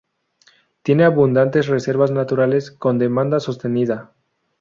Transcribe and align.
Tiene 0.81 1.03
abundantes 1.03 1.67
reservas 1.67 2.09
naturales, 2.09 2.71
con 2.71 2.97
demanda 2.97 3.39
sostenida. 3.39 4.15